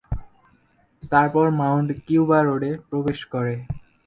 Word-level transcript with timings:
তারপর 1.03 1.45
Mount 1.59 1.89
Cuba 2.05 2.39
রোডে 2.41 2.71
প্রবেশ 2.89 3.19
করে। 3.33 3.53